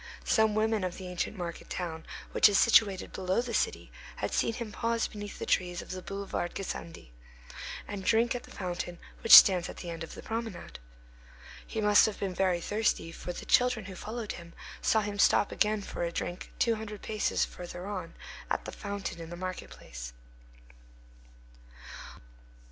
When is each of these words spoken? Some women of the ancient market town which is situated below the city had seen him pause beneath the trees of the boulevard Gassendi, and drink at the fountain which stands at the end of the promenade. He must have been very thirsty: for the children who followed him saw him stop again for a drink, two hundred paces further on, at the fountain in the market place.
Some 0.25 0.55
women 0.55 0.83
of 0.83 0.97
the 0.97 1.07
ancient 1.07 1.37
market 1.37 1.69
town 1.69 2.07
which 2.31 2.49
is 2.49 2.57
situated 2.57 3.13
below 3.13 3.39
the 3.39 3.53
city 3.53 3.91
had 4.15 4.33
seen 4.33 4.53
him 4.53 4.71
pause 4.71 5.07
beneath 5.07 5.37
the 5.37 5.45
trees 5.45 5.79
of 5.79 5.91
the 5.91 6.01
boulevard 6.01 6.55
Gassendi, 6.55 7.11
and 7.87 8.03
drink 8.03 8.33
at 8.33 8.41
the 8.41 8.49
fountain 8.49 8.97
which 9.21 9.35
stands 9.37 9.69
at 9.69 9.77
the 9.77 9.91
end 9.91 10.03
of 10.03 10.15
the 10.15 10.23
promenade. 10.23 10.79
He 11.67 11.81
must 11.81 12.07
have 12.07 12.17
been 12.19 12.33
very 12.33 12.61
thirsty: 12.61 13.11
for 13.11 13.31
the 13.31 13.45
children 13.45 13.85
who 13.85 13.93
followed 13.95 14.31
him 14.31 14.53
saw 14.81 15.01
him 15.01 15.19
stop 15.19 15.51
again 15.51 15.83
for 15.83 16.01
a 16.03 16.11
drink, 16.11 16.51
two 16.57 16.73
hundred 16.77 17.03
paces 17.03 17.45
further 17.45 17.85
on, 17.85 18.15
at 18.49 18.65
the 18.65 18.71
fountain 18.71 19.21
in 19.21 19.29
the 19.29 19.35
market 19.37 19.69
place. 19.69 20.13